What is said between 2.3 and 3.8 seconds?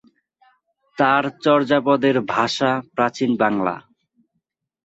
ভাষা প্রাচীন বাংলা।